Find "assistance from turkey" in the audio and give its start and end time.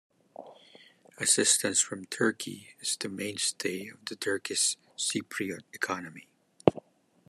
1.19-2.69